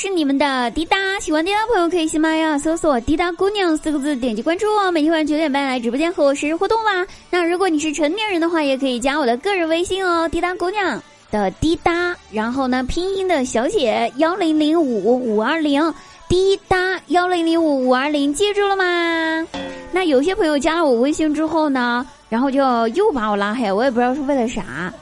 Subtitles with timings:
[0.00, 4.92] 是你们的滴答，喜欢滴答朋友可以喜马拉雅搜索“滴答姑娘”四个字，点击关注我。
[4.92, 7.04] 每天晚上九点半来直播间和我实时互动吧。
[7.30, 11.02] 那如果你是成年人的话，也可以加我的个人微信哦，滴答姑娘
[11.32, 15.92] 的滴答，然后呢拼音的小写幺零零五五二零，
[16.28, 16.76] 滴答
[17.08, 19.44] 幺零零五五二零，记住了吗？
[19.90, 24.94] 那有些朋友加了我微信之后呢，然后就又把我拉黑，我也不知道是为了啥。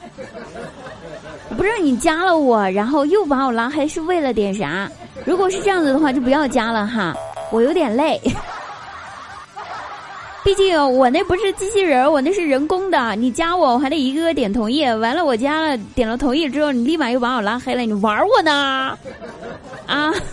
[1.57, 4.87] 不是你加了我，然后又把我拉黑，是为了点啥？
[5.25, 7.13] 如果是这样子的话，就不要加了哈，
[7.51, 8.21] 我有点累。
[10.45, 13.15] 毕竟我那不是机器人，我那是人工的。
[13.15, 14.85] 你加我，我还得一个个点同意。
[14.85, 18.97] 完了，我加了，点了同意之后，你立马又把我拉黑了，你玩我呢？
[19.87, 20.13] 啊！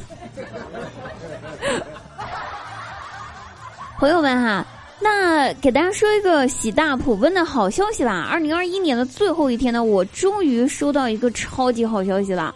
[3.99, 4.65] 朋友们哈。
[5.05, 8.27] 那给大家说一个喜大普奔的好消息吧！
[8.31, 12.55] 二零二一年的最后一天呢，我终于收到一个超级好消息了。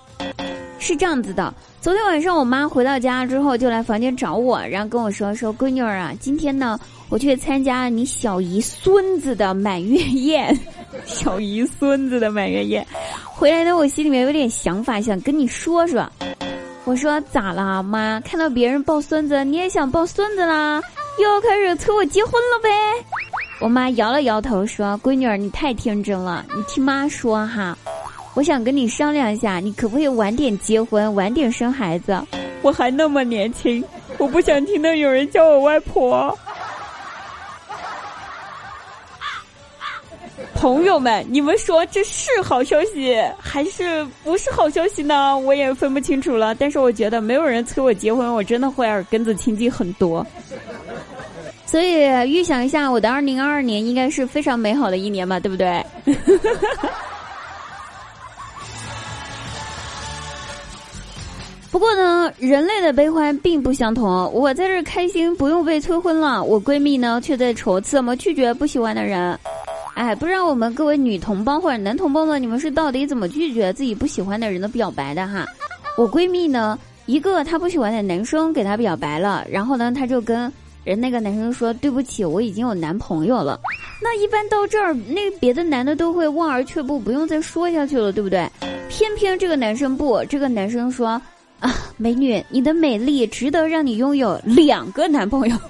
[0.79, 10.59] 是这样子的，昨天晚上我妈回到家之后就来房间找我，然后跟我说说闺女儿啊，今天呢我去参加你小姨孙子的满月宴，
[11.05, 12.87] 小姨孙子的满月宴，
[13.27, 16.11] 回来呢我心里面有点想法，想跟你说说。
[16.85, 18.19] 我说咋了，妈？
[18.21, 20.81] 看到别人抱孙子，你也想抱孙子啦？
[21.19, 22.69] 又开始催我结婚了呗？
[23.61, 26.45] 我妈摇了摇头说：“闺女儿，你太天真了。
[26.55, 27.77] 你听妈说哈，
[28.35, 32.17] 我想跟你商量一下，你可不可以晚点结婚，晚点生孩子？
[32.63, 33.85] 我还那么年轻，
[34.17, 36.37] 我不想听到有人叫我外婆。”
[40.55, 45.39] 朋友们，你们说这是好消息还是不是好消息呢？
[45.39, 46.53] 我也分不清楚了。
[46.53, 50.27] 但是我觉得没有人催我结婚，我真的会耳根子清净很多。
[51.71, 55.85] 所以预想一下，我的二零二二年应该是非常美好的一年吧，对不对？
[61.71, 64.33] 不过呢，人类的悲欢并不相同。
[64.33, 69.39] 我在这开心，不用被催婚了；我闺蜜呢，却在愁怎么拒绝不喜欢的人。
[69.93, 75.45] 哎，不知道我们各位女同胞或者男同胞们，你们是到底怎么拒绝自己不喜欢的人的表白的哈？
[75.99, 80.51] 我闺蜜呢，一个她不喜欢的男生给她表白了，然后呢，她就跟。
[80.89, 83.61] 人那个男生说：“对不起，我已经有男朋友了。
[84.01, 88.49] ”那一般到这儿，那别的男的都会望而却步，不用再说下去了，对不对？
[88.89, 91.21] 偏偏这个男生不，这个男生说
[91.61, 95.57] ：“啊，美女，你的美丽值得让你拥有两个男朋友。”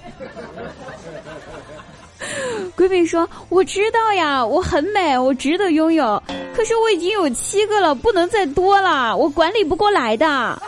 [2.79, 6.23] 闺蜜说：“我知道呀，我很美，我值得拥有。
[6.55, 10.63] 可是我已经有七个了，不能再多了，我管理不过来的。”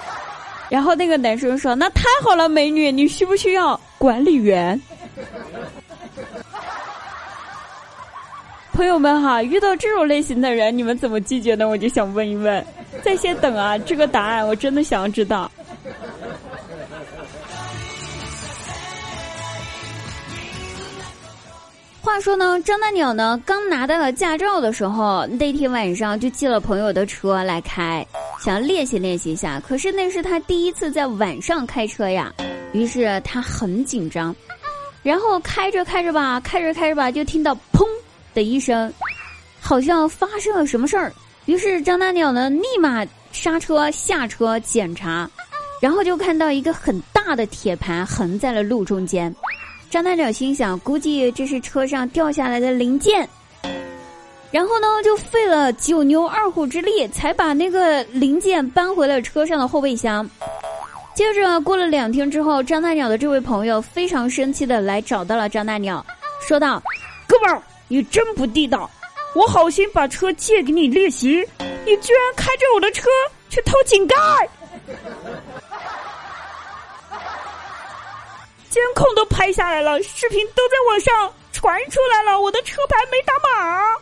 [0.69, 4.81] 然后那个男生说：“那太好了，美女，你需不需要管理员？”
[8.73, 11.69] 朋友们哈，遇到这种类型的人，你们怎么拒绝呢？
[11.69, 12.65] 我就想问一问，
[13.03, 15.51] 在线等啊，这个答案我真的想要知道。
[22.01, 28.05] 话说呢，张大鸟呢刚拿到了驾照的时候，那天晚上就借了朋友的车来开，
[28.43, 29.61] 想练习练习一下。
[29.61, 32.33] 可是那是他第一次在晚上开车呀，
[32.73, 34.35] 于是他很紧张。
[35.03, 37.87] 然后开着开着吧，开着开着吧，就听到砰
[38.35, 38.93] 的一声，
[39.61, 41.13] 好像发生了什么事儿。
[41.47, 45.29] 于是张大鸟呢立马刹车下车检查，
[45.81, 49.35] 然后就看到一个很大的铁盘横在了路中间。
[49.89, 53.27] 张大鸟心想，估计这是车上掉下来的零件，
[54.51, 60.29] 然后呢，就费了九牛二虎之力，才把那个零件搬回了车上的后备箱。
[61.21, 66.03] 接着过了两天之后，张大鸟的这位朋友非常生气的来找到了张大鸟，
[66.41, 66.83] 说道
[67.29, 68.91] ：“哥们儿，你真不地道！
[69.35, 71.47] 我好心把车借给你练习，
[71.85, 73.11] 你居然开着我的车
[73.51, 74.17] 去偷井盖！”
[78.71, 83.95] 监控都拍下来了，视频都在网上传出来了，我的车牌没打码。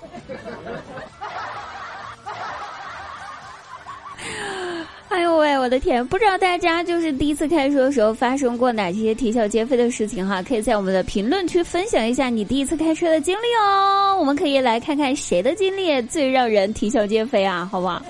[5.10, 6.06] 哎呦喂，我的天！
[6.06, 10.42] 不知道大家就是第一次开车的时候发生过哪些啼笑皆非的事情哈？
[10.42, 14.16] 可以在我们的评论区分享一下你第一次开车的经历哦。
[14.18, 18.02] 我们可以来看看谁的经历最让人啼笑皆非啊，好不好？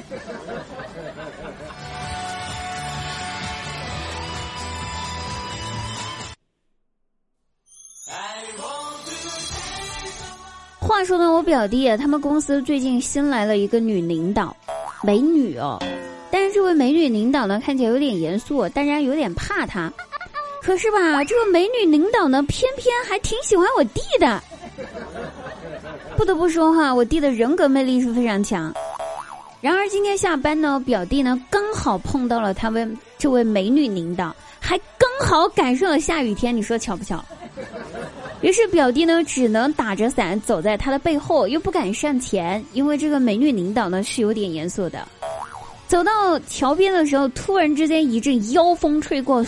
[10.81, 14.57] 话说呢，我表弟他们公司最近新来了一个女领导，
[15.05, 15.79] 美女哦。
[16.53, 19.93] 这位美女领导呢，看起来有点严肃，大家有点怕她。
[20.63, 24.43] 可是吧，这个美女领导呢，偏偏还挺喜欢我弟的。
[26.17, 28.73] 不得不说哈，我弟的人格魅力是非常强。
[29.61, 37.25] 然而今天下班呢，表弟呢刚好碰到了他们这位美女领导，还刚好赶上了下雨天，你说巧不巧？
[38.41, 45.07] 于是表弟呢只能打着伞走在他的背后，又不敢上前，因为这个美女领导呢是有点严肃的。
[45.89, 49.43] 走到桥边的时候，突然之间一阵妖风吹过，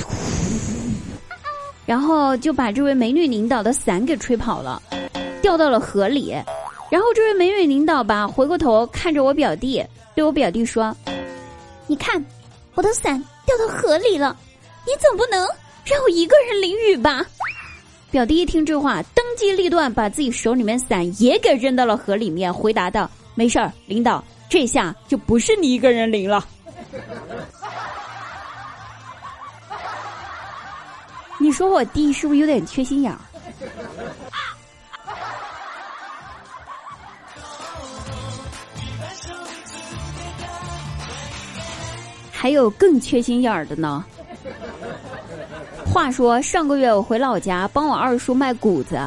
[1.85, 4.83] 然后就把这位美女领导的伞给吹跑了，
[5.43, 6.35] 掉到了河里。
[6.91, 9.85] 然后这位美女领导吧，回过头看着我表弟，
[10.15, 10.97] 对我表弟说
[11.87, 12.25] ：“你看，
[12.75, 14.35] 我的伞掉到河里了，
[14.87, 15.47] 你总不能
[15.85, 17.23] 让我一个人淋雨吧？”
[18.11, 23.09] 表弟一听这话，当机立断，把自己手里面伞也给扔到了河里面，回答道
[23.41, 26.47] ：“没事儿，领导，这下就不是你一个人领了。
[31.41, 33.19] ”你说我弟是不是有点缺心眼儿？
[42.31, 44.05] 还有更缺心眼儿的呢。
[45.87, 49.01] 话说上个月我回老家帮我二叔卖谷子，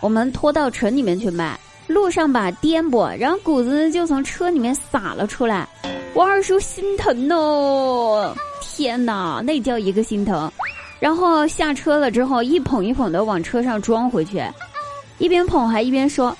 [0.00, 5.68] 我们拖到城里面去卖，路上吧颠簸，然后谷子就从车里面洒了出来，
[6.14, 10.50] 我二叔心疼哦，天哪，那叫一个心疼。
[10.98, 14.42] 然后下车了之后，一捧一捧的往车上装回去，
[15.18, 16.36] 一边捧还一边说：“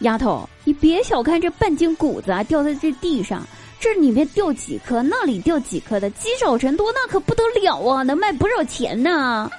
[0.00, 3.42] 丫头，你别小看这半斤谷子啊，掉在这地上。”
[3.80, 8.02] 这里面掉几颗，那里掉几颗的，积少成多，那可不得了啊！
[8.02, 9.50] 能卖不少钱呢。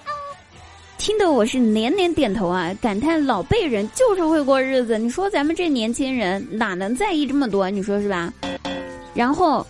[0.97, 4.97] 听得我是连连点头啊，感叹老辈人就是会过日子。
[4.97, 7.69] 你说咱们这年轻人哪能在意这么多？
[7.69, 8.33] 你说是吧？
[9.13, 9.65] 然后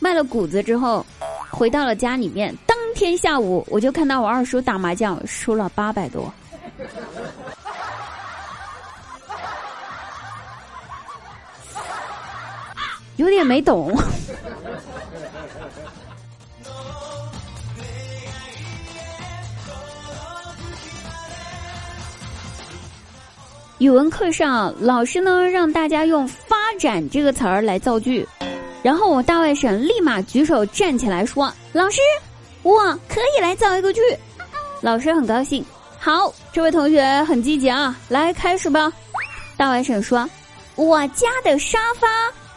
[0.00, 1.04] 卖了谷子之后，
[1.50, 6.32] 回到了家里面，当天下午我就看到我二叔打麻将输了八百多。
[13.16, 13.96] 有点没懂。
[23.78, 28.26] 语文课上，老师呢让大家用“发展”这个词儿来造句，
[28.82, 32.00] 然后我大外甥立马举手站起来说：“老师，
[32.62, 34.00] 我可以来造一个句。”
[34.80, 35.64] 老师很高兴，
[35.98, 38.92] 好，这位同学很积极啊，来开始吧。
[39.56, 40.28] 大外甥说
[40.76, 42.06] ：“我家的沙发。”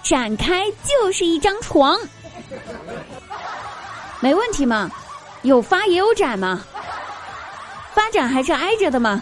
[0.03, 1.99] 展开就是一张床，
[4.21, 4.89] 没问题嘛？
[5.41, 6.63] 有发也有展嘛？
[7.93, 9.21] 发展还是挨着的嘛？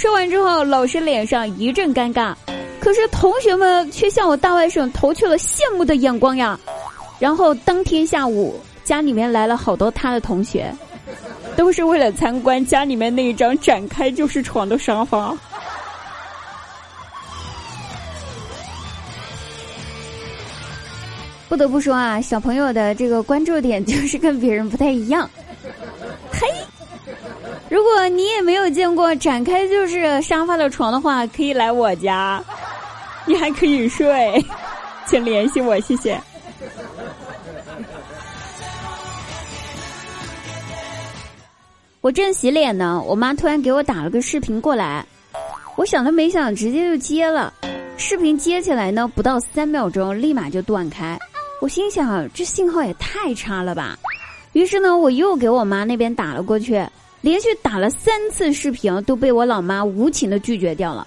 [0.00, 2.34] 说完之后，老师脸上一阵尴尬，
[2.80, 6.58] 可是同学们却向我大外甥投去了羡慕的眼光呀。
[7.18, 10.74] 然后当天下午，家里面来了好多他的同学，
[11.54, 15.36] 都是为了参观家里面那一张展开就是床的沙发。
[21.46, 25.28] 不得不说啊，小朋友的这个关注点就是跟别人不太一样。
[27.70, 32.42] 如果你也没有见过展开就是沙发的床的话，可以来我家，
[33.24, 34.44] 你还可以睡，
[35.06, 36.20] 请联系我，谢谢。
[42.02, 45.06] 我正洗脸呢，我妈突然给我打了个视频过来，
[45.76, 47.54] 我想都没想，直接就接了。
[47.96, 51.16] 视频接起来呢，不到三秒钟，立马就断开。
[51.60, 53.96] 我心想，这信号也太差了吧！
[54.54, 56.82] 于是呢，我又给我妈那边打了过去，
[57.20, 61.06] 连续打了三次视频，都被我老妈无情的拒绝掉了。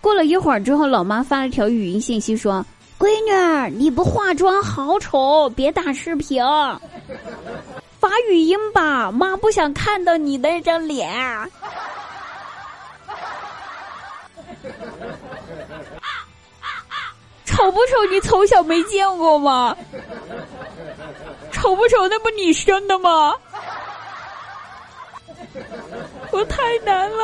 [0.00, 2.64] 过了一会儿之后，老妈发了条语音信息说
[3.00, 6.42] ：“闺女，你不化妆好丑，别打视频，
[7.98, 11.10] 发语音吧，妈不想看到你那张脸。”
[17.46, 18.04] 丑不丑？
[18.10, 19.74] 你从小没见过吗？
[21.50, 22.06] 丑不丑？
[22.08, 23.34] 那不你生的吗？
[26.34, 27.16] 我太难了。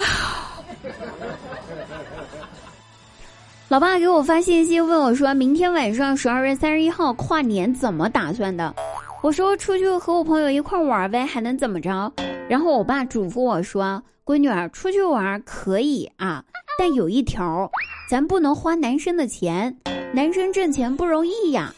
[3.68, 8.74] 老爸给我发信息问我，说明天晚上十二月三十一号跨年怎么打算的？
[9.22, 12.12] 我说出去和我朋友一块玩呗，还能怎么着？
[12.48, 16.42] 然后我爸嘱咐我说：“闺女儿，出去玩可以啊。”
[16.76, 17.70] 但有一条，
[18.10, 19.74] 咱不能花男生的钱，
[20.12, 21.72] 男生挣钱不容易呀。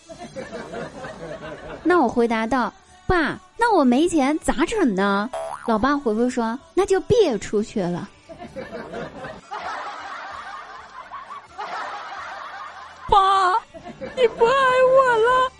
[1.84, 2.72] 那我回答道
[3.06, 5.30] ：“爸，那我没钱咋整呢？
[5.66, 8.08] 老爸回复说，那就别出去了。
[13.08, 13.52] 爸，
[14.14, 15.50] 你不爱我了？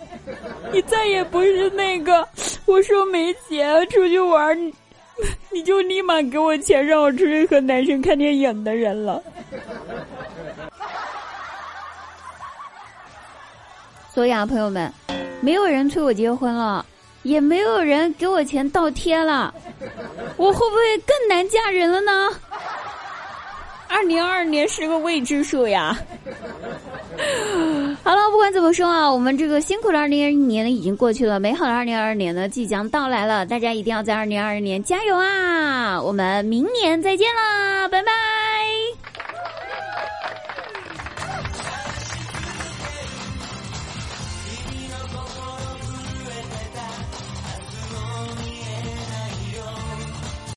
[0.71, 2.27] 你再也不是那个，
[2.65, 4.73] 我说没钱出去玩，
[5.51, 9.21] 你就立马给我钱，让我出去和男生看电影的人了。
[14.13, 14.89] 所以啊，朋友们，
[15.41, 16.85] 没有人催我结婚了。
[17.27, 19.53] 也没有人给我钱倒贴了，
[20.37, 22.29] 我会不会更难嫁人了呢？
[23.89, 25.97] 二零二二年是个未知数呀。
[28.03, 36.01] 好了，不管怎么说啊，我们这个辛苦的二零二一年呢已经过去了，美好的二零二二年呢即将到来了，大家一定要在二零二二年加油啊！
[36.01, 38.11] 我们明年再见啦，拜拜。